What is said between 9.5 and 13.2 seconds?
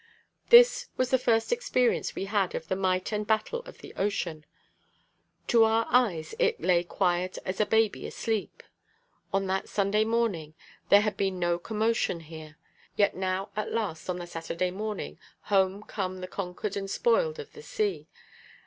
Sunday morning there had been no commotion here. Yet